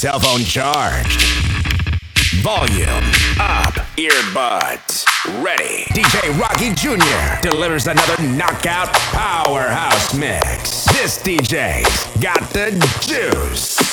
[0.00, 1.20] cell phone charged.
[2.40, 3.04] Volume
[3.38, 5.04] up, earbuds
[5.44, 5.84] ready.
[5.92, 7.46] DJ Rocky Jr.
[7.46, 10.86] delivers another knockout powerhouse mix.
[10.86, 12.70] This DJ's got the
[13.02, 13.89] juice.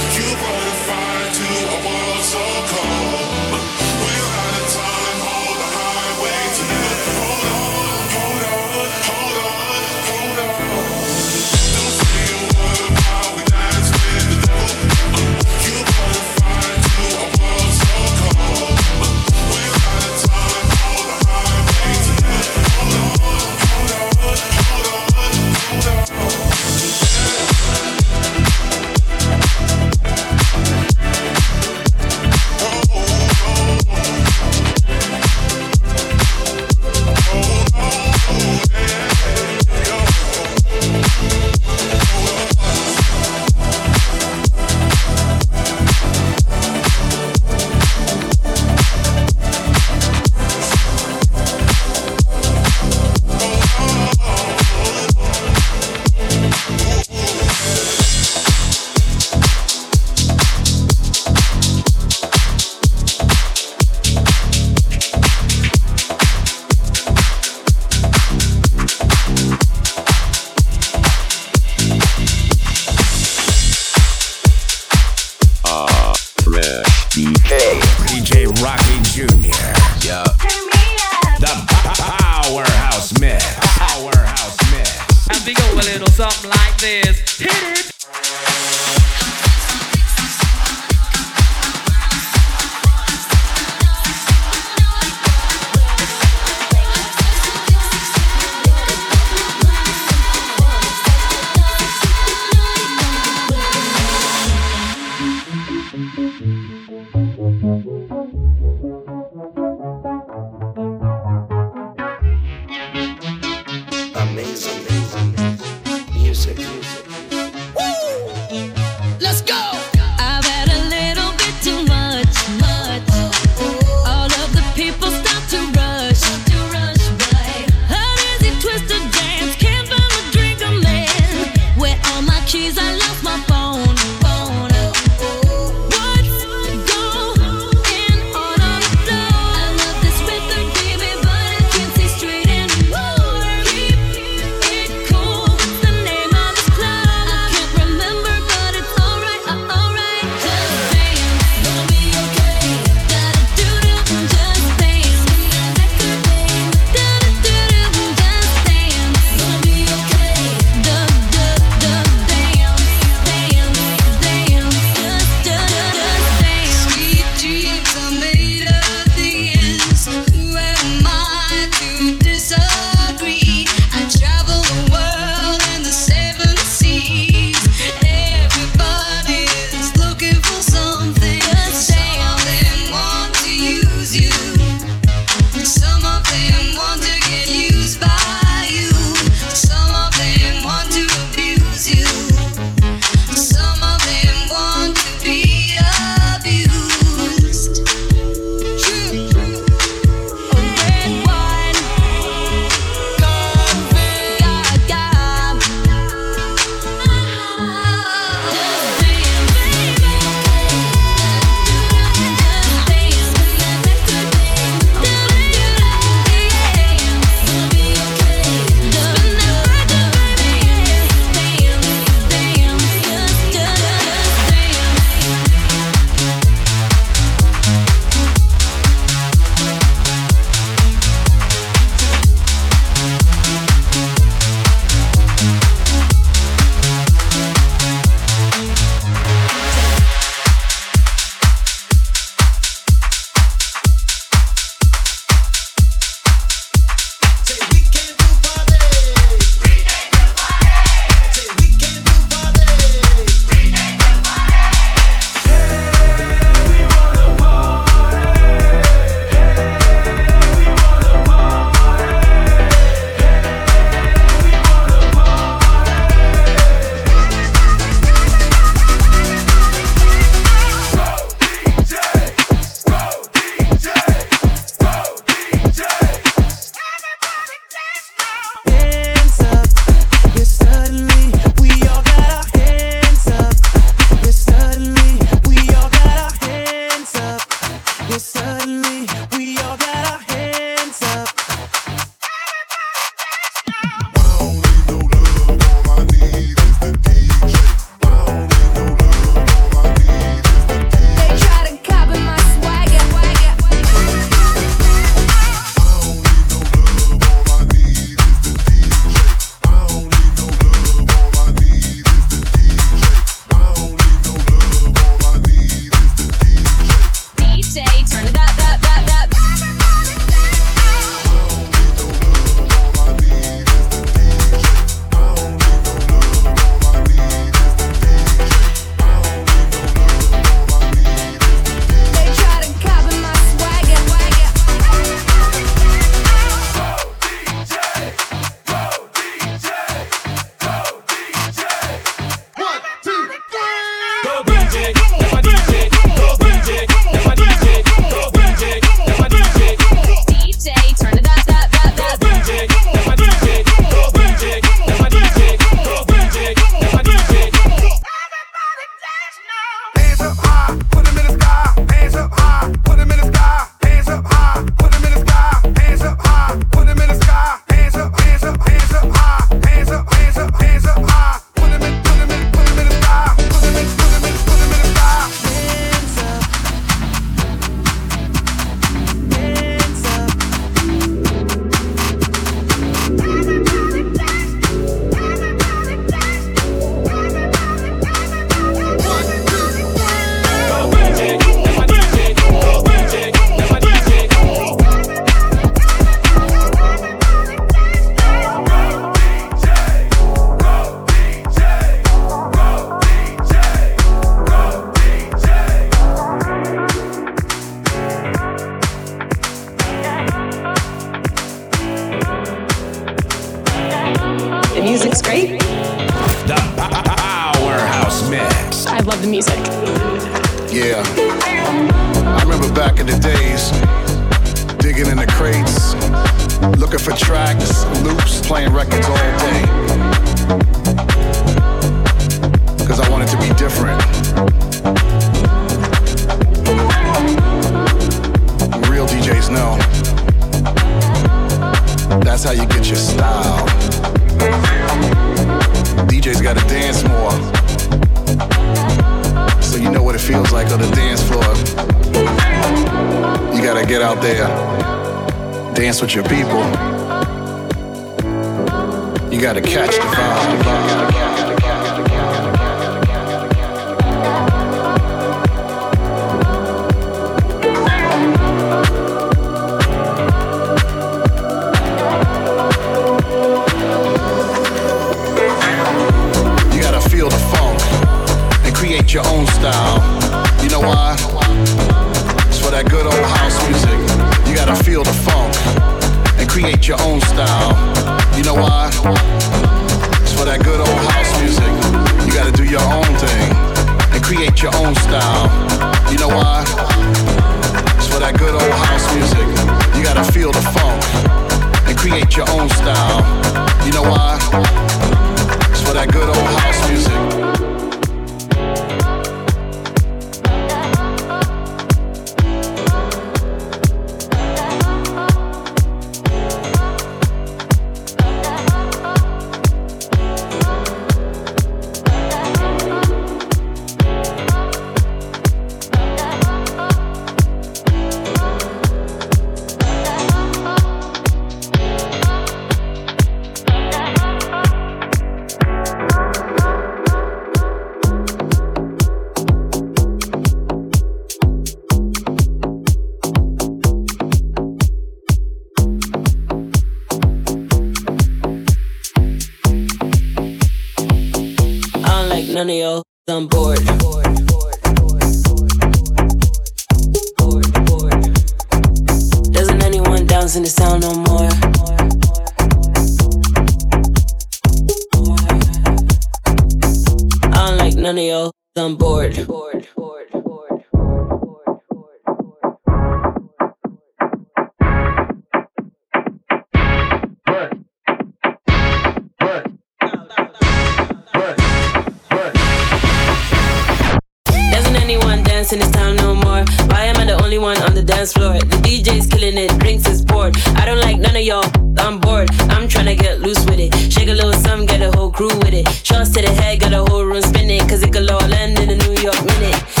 [585.71, 586.65] dancing this time no more.
[586.89, 588.53] Why am I the only one on the dance floor?
[588.53, 590.57] The DJ's killing it, drinks is poured.
[590.75, 591.65] I don't like none of y'all,
[591.97, 592.49] I'm bored.
[592.69, 593.93] I'm trying to get loose with it.
[594.11, 595.87] Shake a little something, get a whole crew with it.
[596.05, 597.81] Shots to the head, got a whole room spinning.
[597.87, 600.00] Cause it could all end in a New York minute.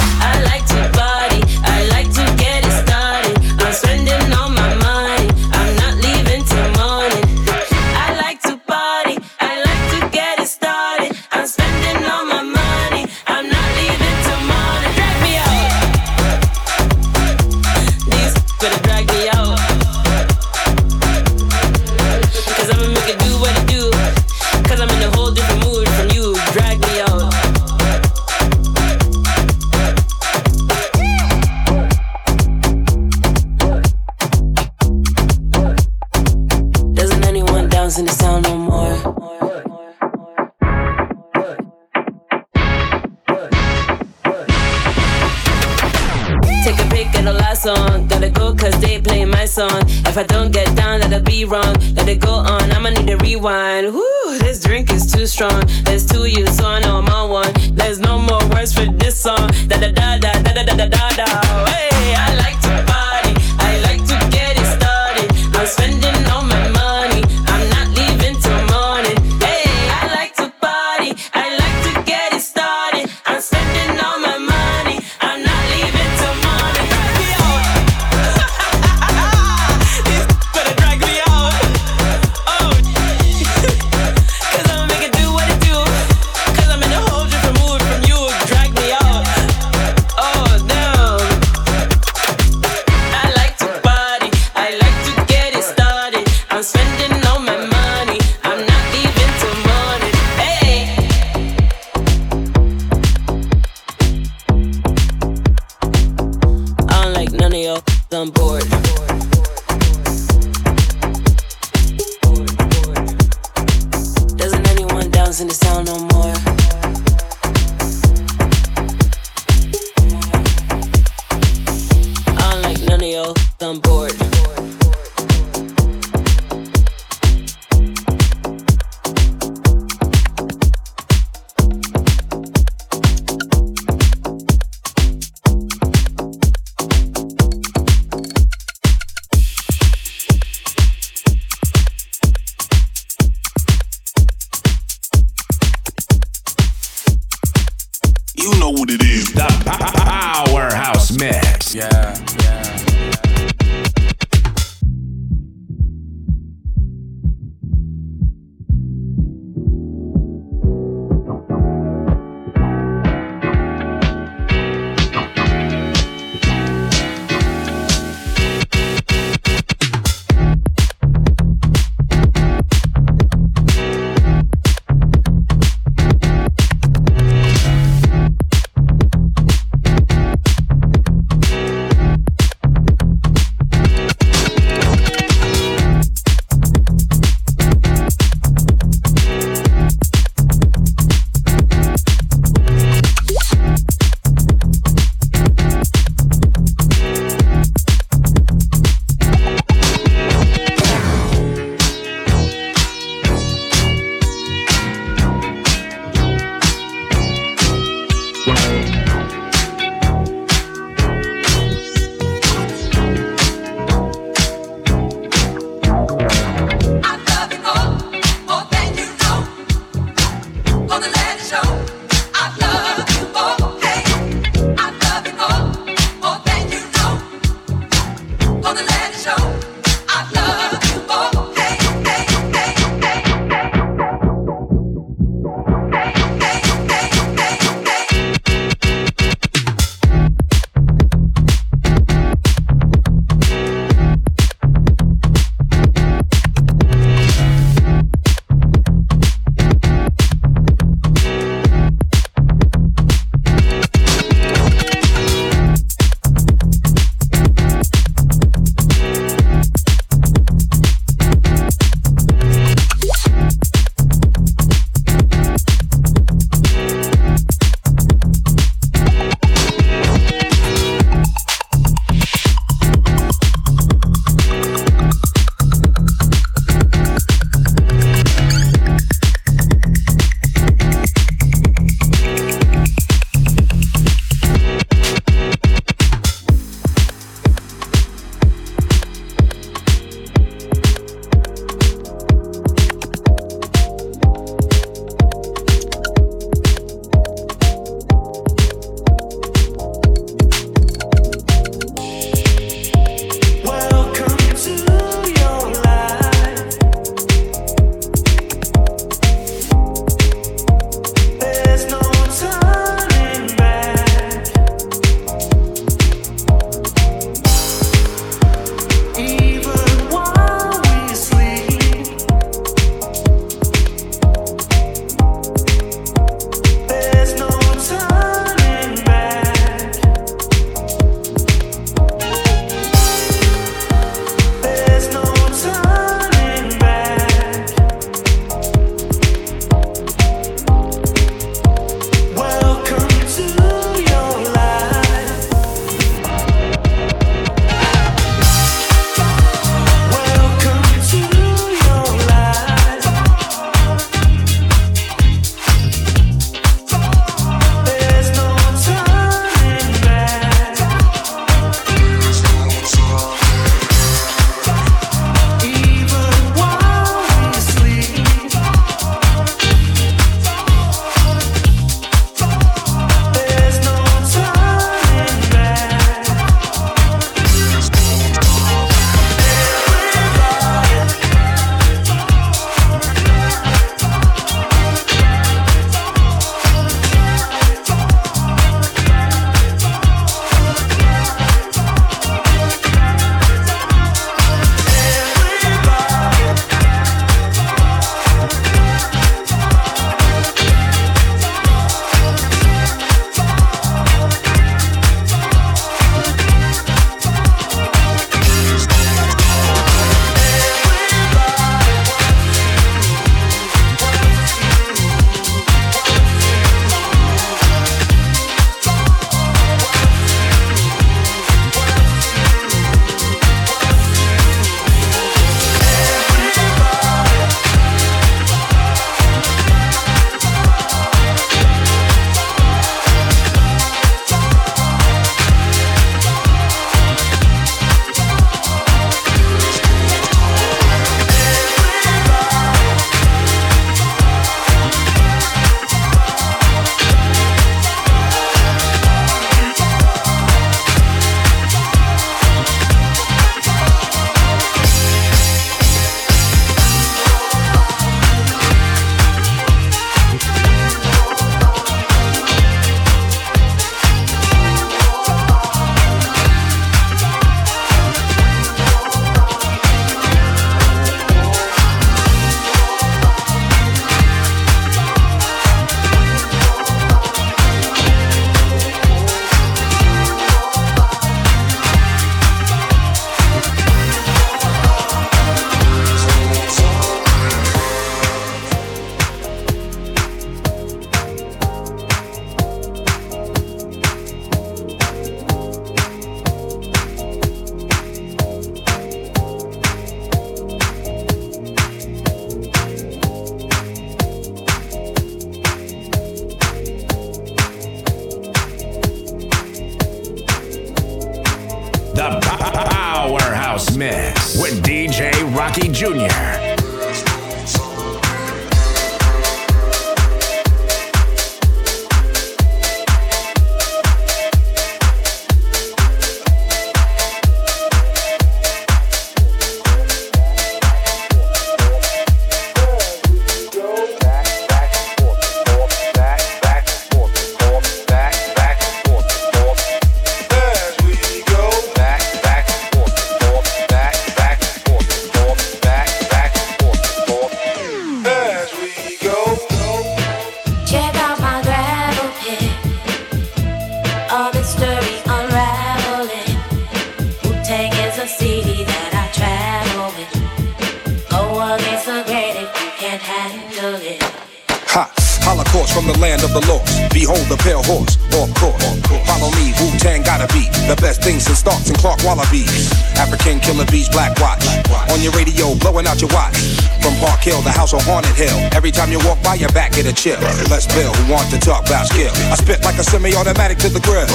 [578.91, 580.35] Every time you walk by, your back get a chill.
[580.67, 581.15] Let's build.
[581.15, 582.27] who want to talk about skill.
[582.51, 584.27] I spit like a semi-automatic to the grill.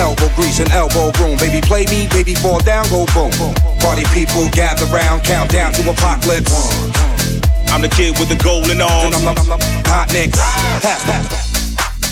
[0.00, 1.36] Elbow grease and elbow room.
[1.36, 3.28] Baby, play me, baby, fall down, go boom.
[3.84, 6.72] Party people gather round, count down to apocalypse.
[7.68, 9.12] I'm the kid with the golden arms.
[9.12, 10.40] I'm, I'm, I'm, I'm hot nicks.
[10.80, 11.48] Pass, pass.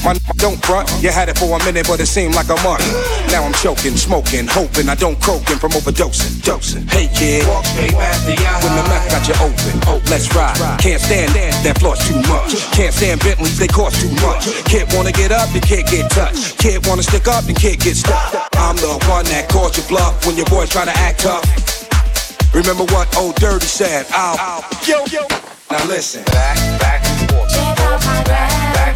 [0.05, 2.85] My don't front, you had it for a minute, but it seemed like a month.
[3.33, 6.36] Now I'm choking, smoking, hoping I don't croaking from overdosing.
[6.47, 6.87] Dosing.
[6.87, 10.55] Hey kid, when the mouth got you open, oh, let's ride.
[10.79, 12.55] Can't stand that, that floor's too much.
[12.71, 14.47] Can't stand Bentleys, they cost too much.
[14.63, 16.57] Kid wanna get up, then kid get touched.
[16.57, 18.47] Kid wanna stick up, then kid get stuck.
[18.55, 21.43] I'm the one that calls you bluff when your boys try to act tough.
[22.55, 24.07] Remember what old Dirty said?
[24.11, 25.27] I'll, yo, yo.
[25.69, 26.23] Now listen.
[26.31, 27.51] Back, back, forth.
[27.51, 28.96] Check out my gravel pit.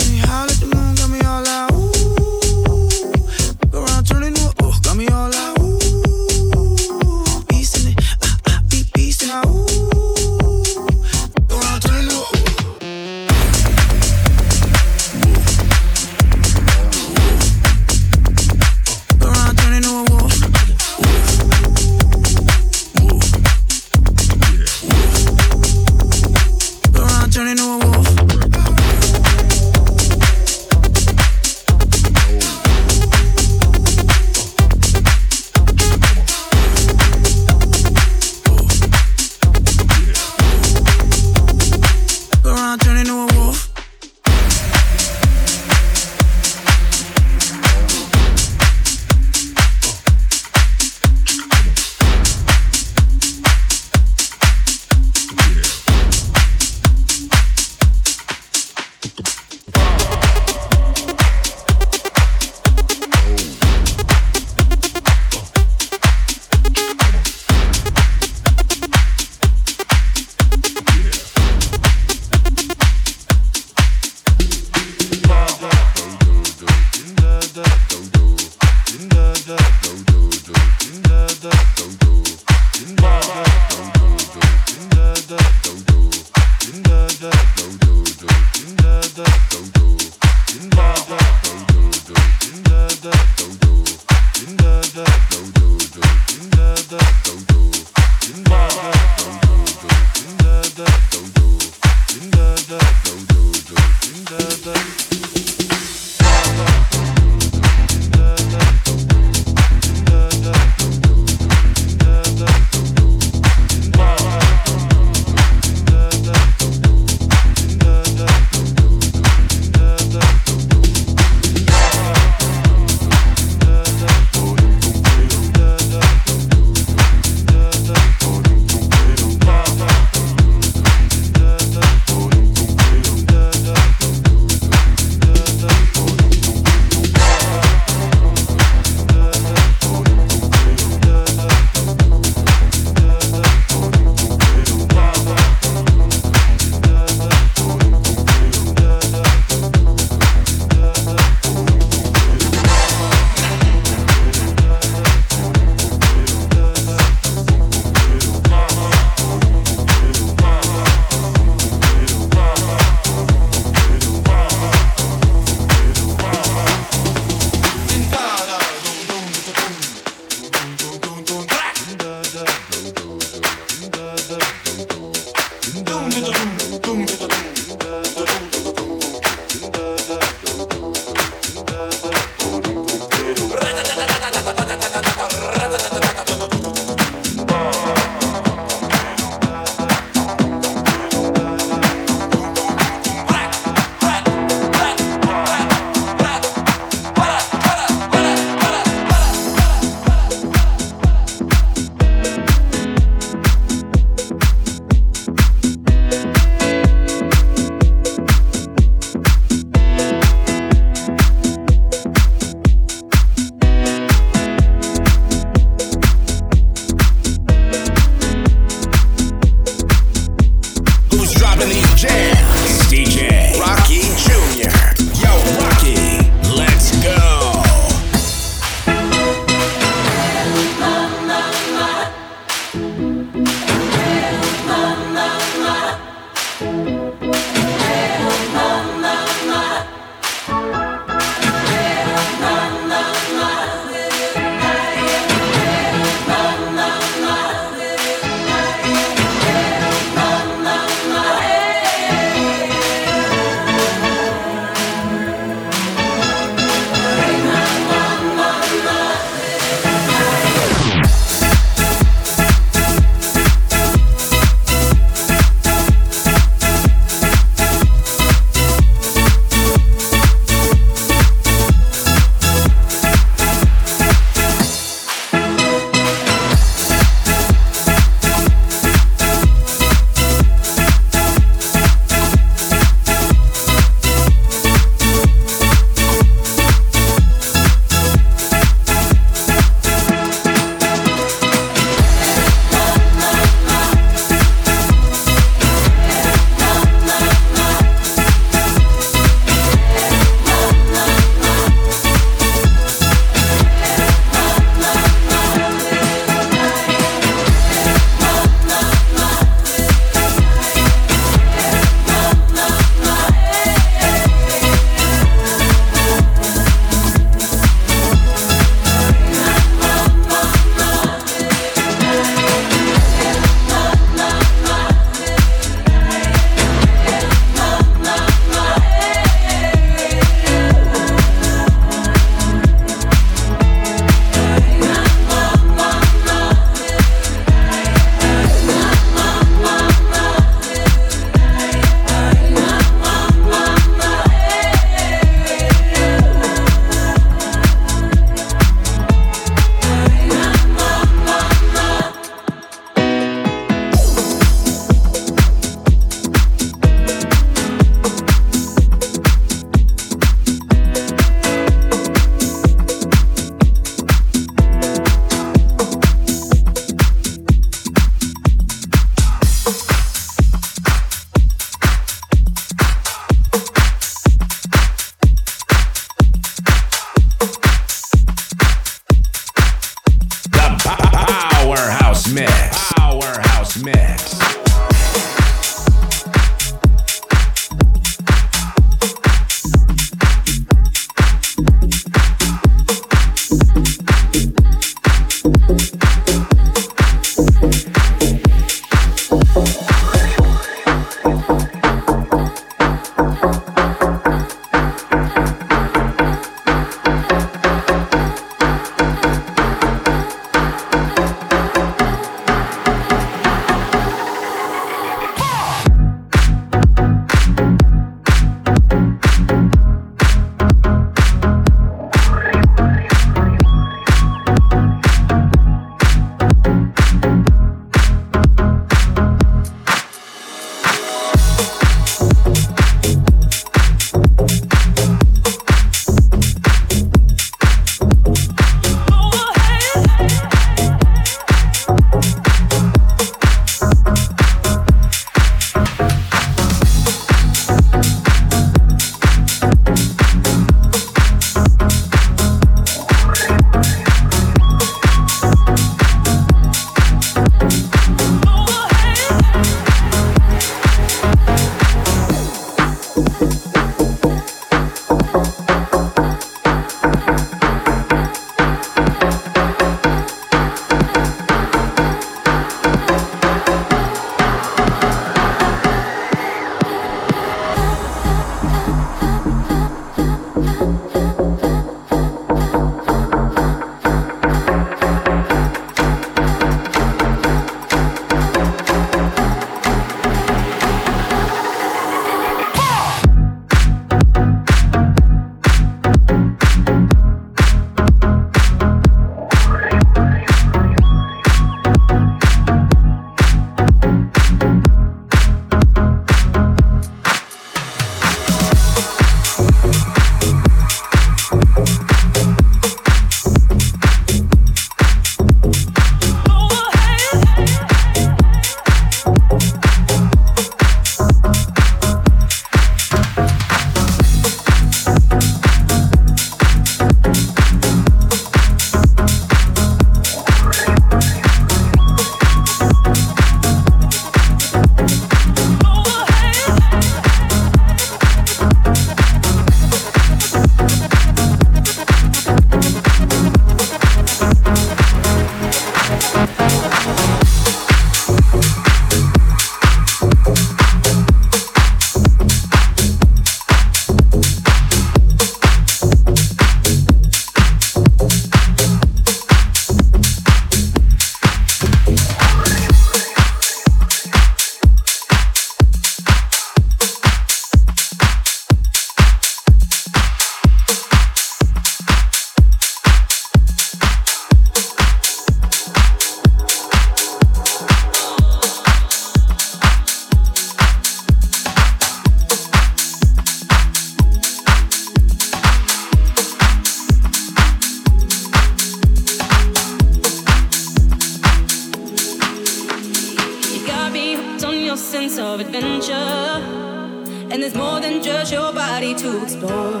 [596.62, 600.00] and there's more than just your body to explore.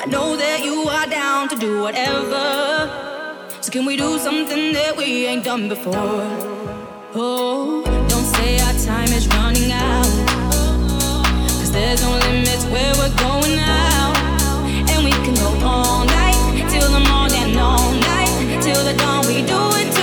[0.00, 2.44] I know that you are down to do whatever.
[3.60, 6.22] So can we do something that we ain't done before?
[7.14, 10.06] Oh, don't say our time is running out.
[11.58, 14.12] Cause there's no limits where we're going now.
[14.90, 19.26] And we can go all night till the morning, all night till the dawn.
[19.26, 19.95] We do it.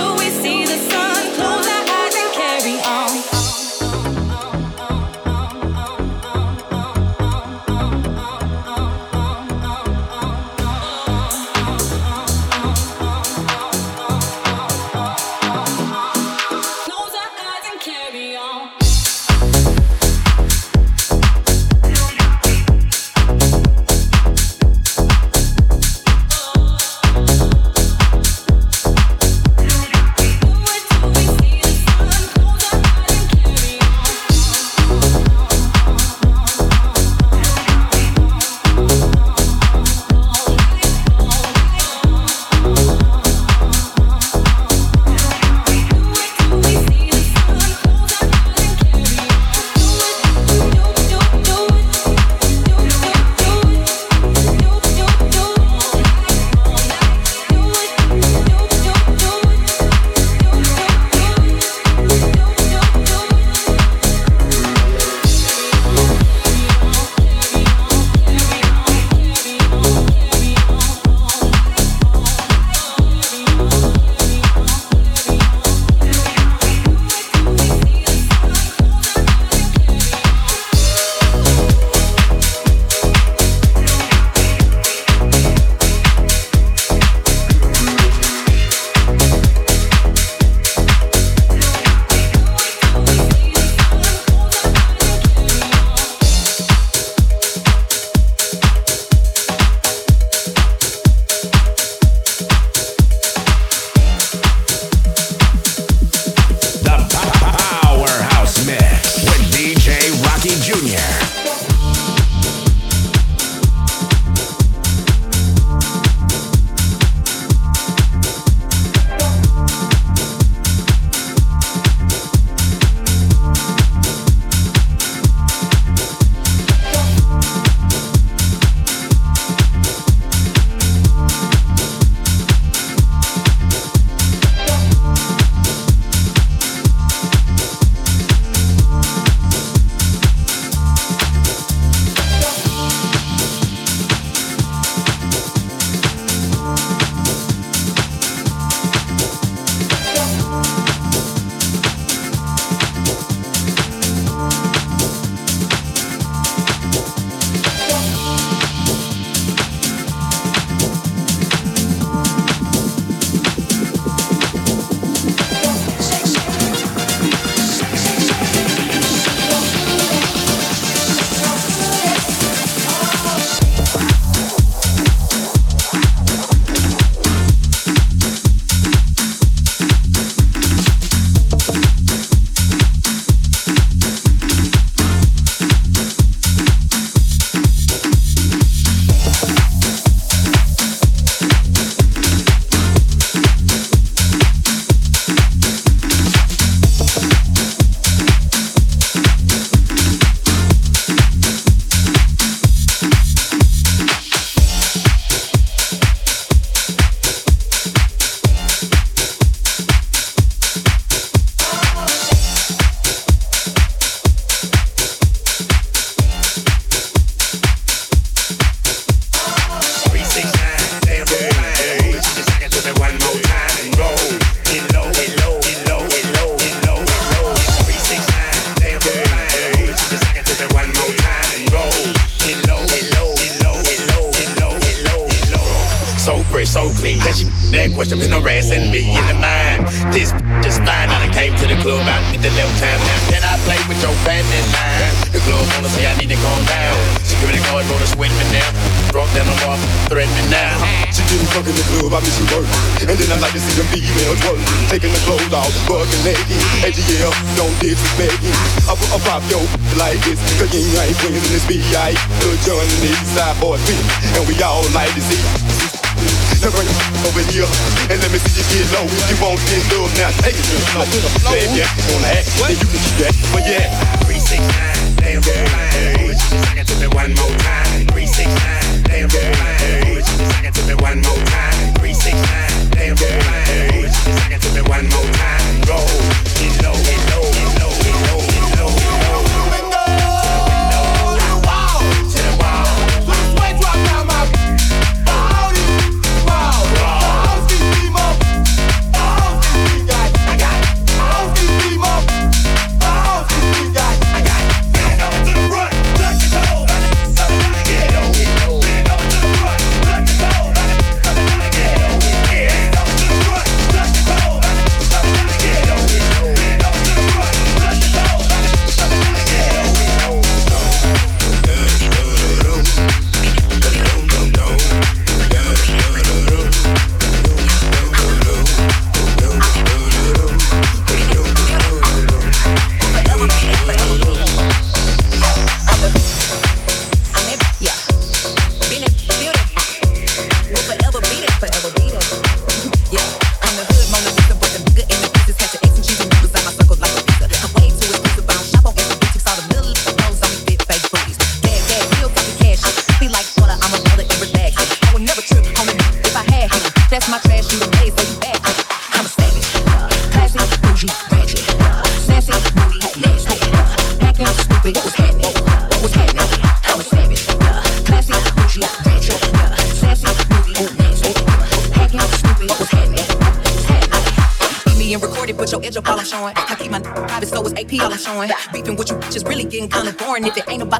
[380.44, 380.56] Kinda boring.
[380.56, 380.93] If it ain't about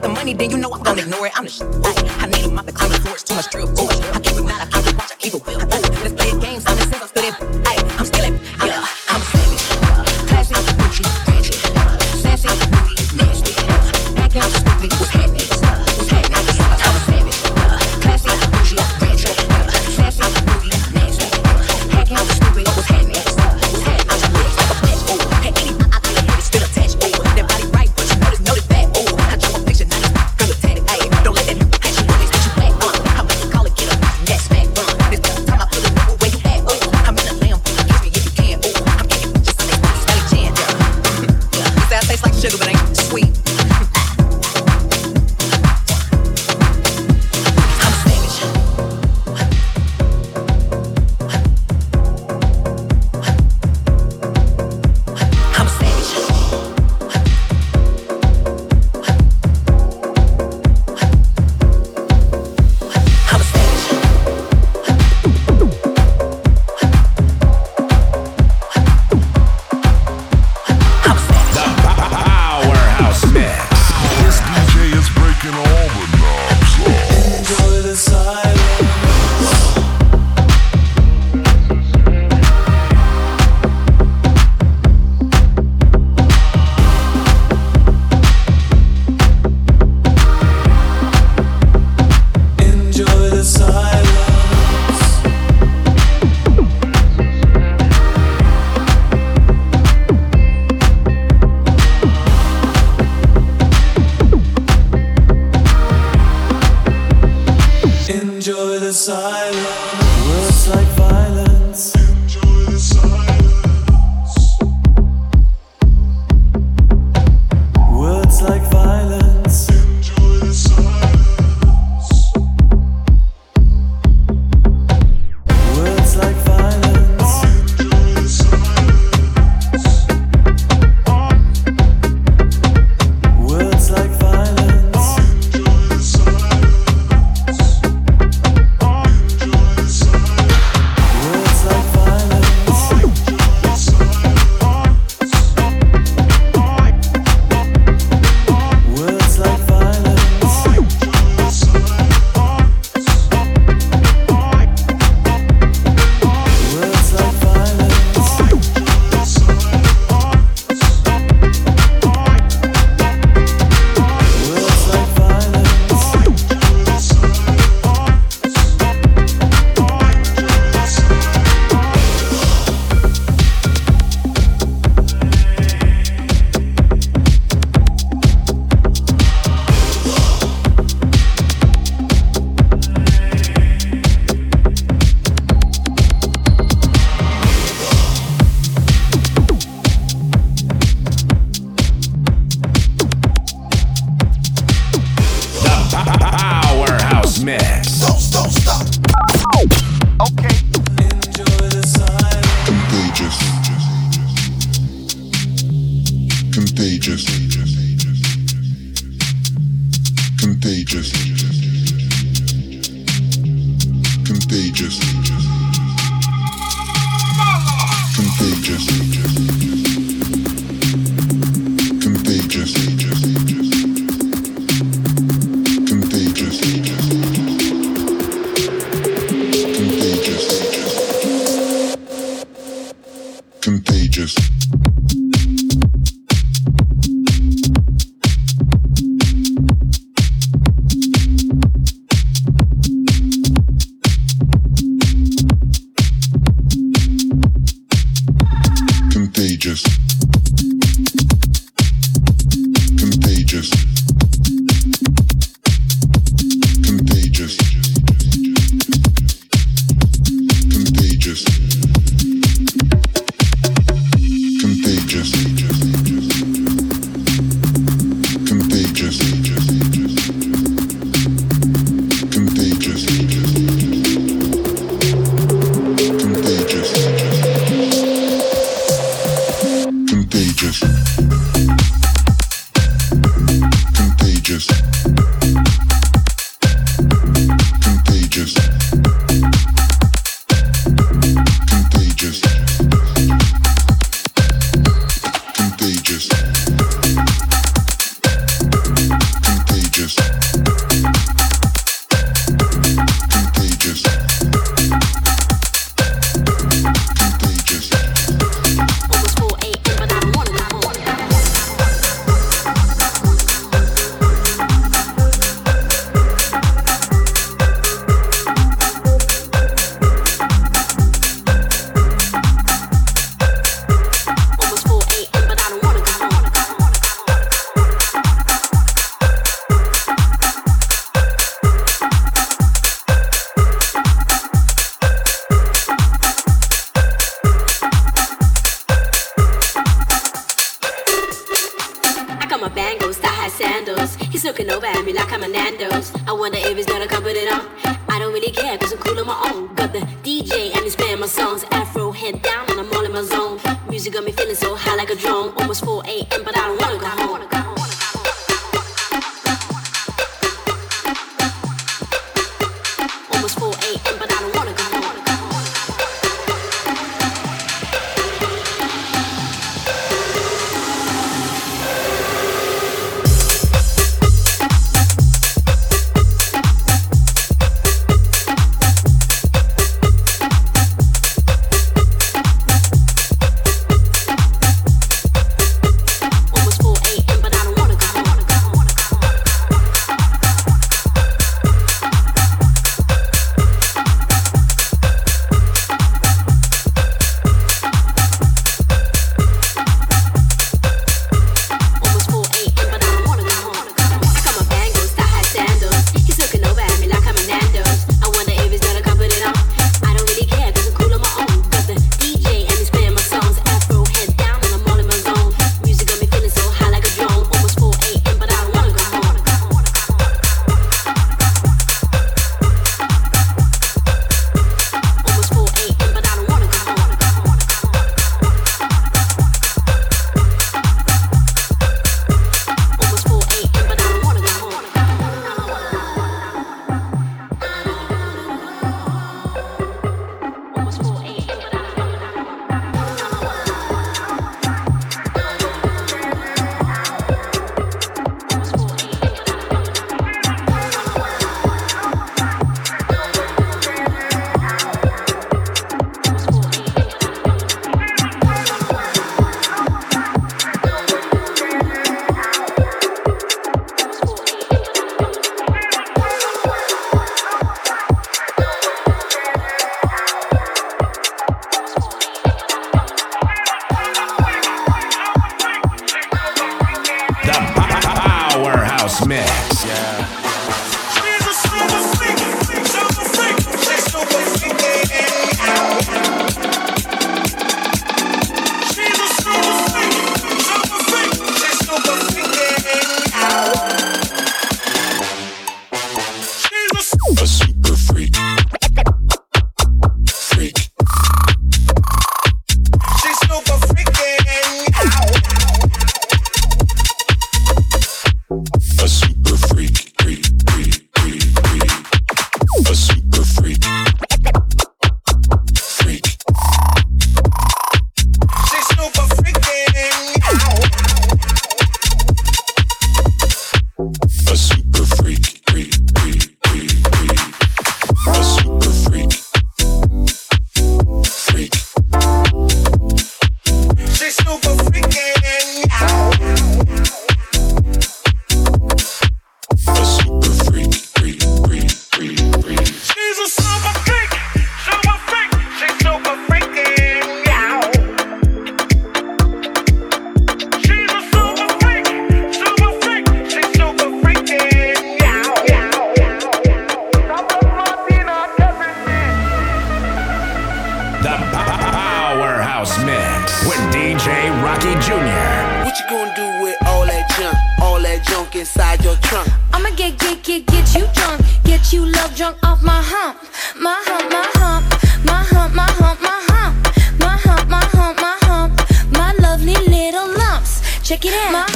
[581.25, 581.53] Get in.
[581.55, 581.74] My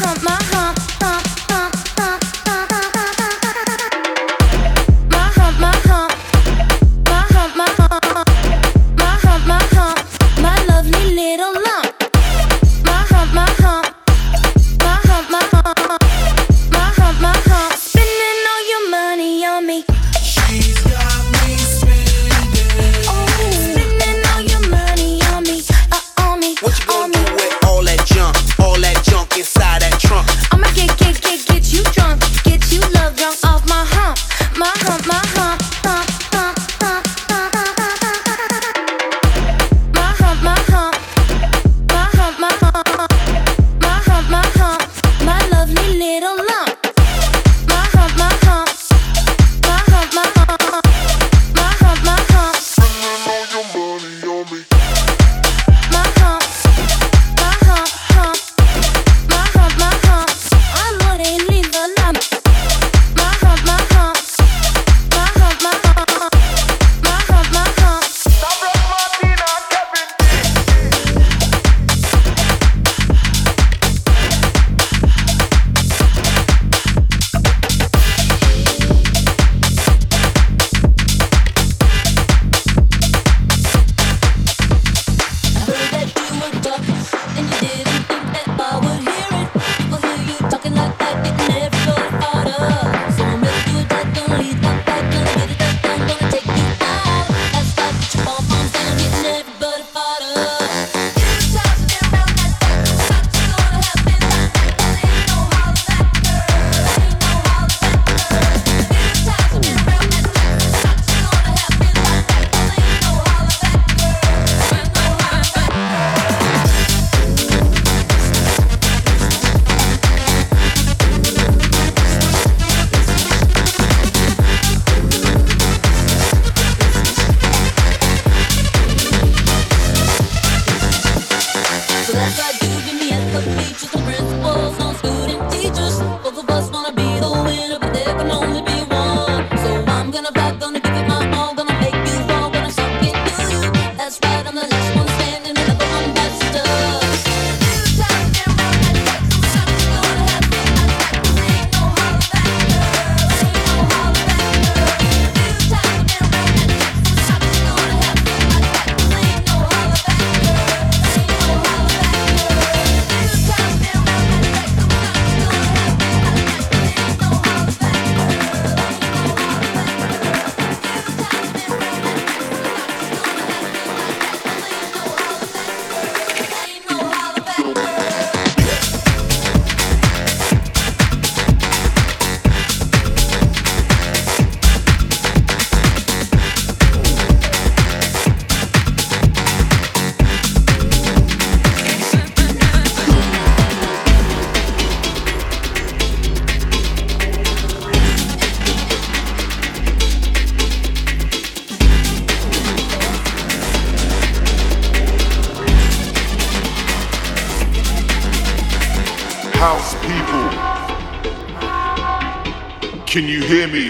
[213.11, 213.89] Can you hear me?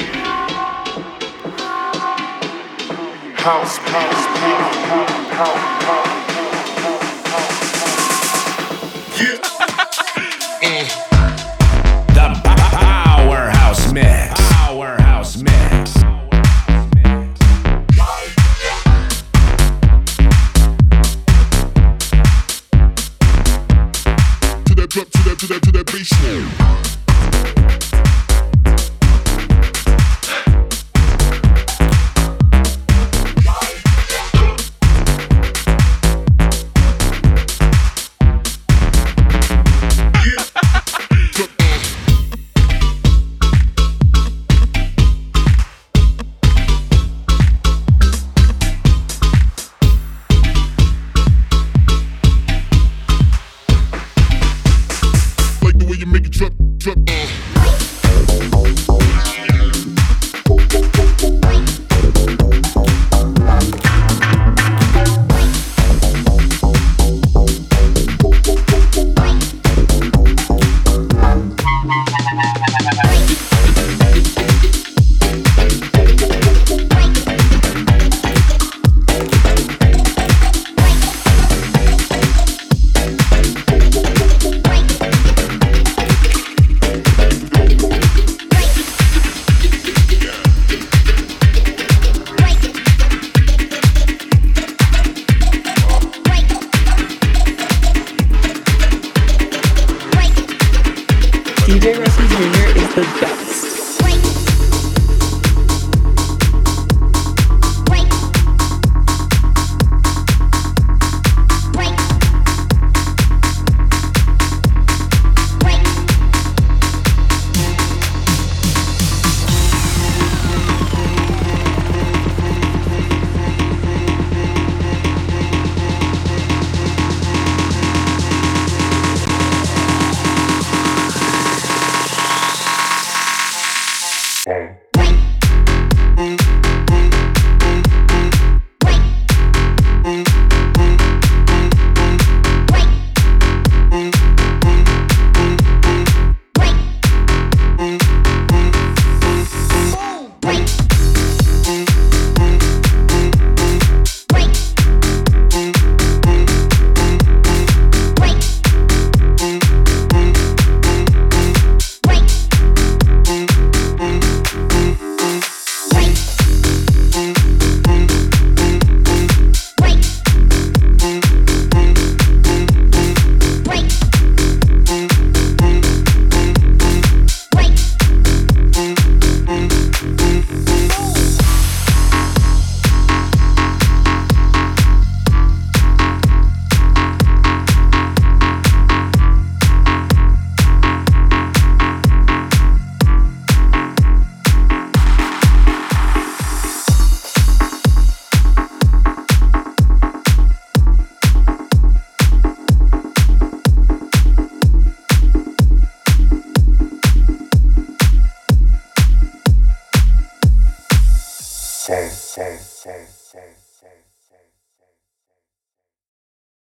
[3.34, 6.17] House, house, house, house, house, house.